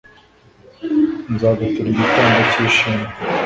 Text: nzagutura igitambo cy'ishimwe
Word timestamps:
nzagutura 1.33 1.87
igitambo 1.91 2.39
cy'ishimwe 2.51 3.07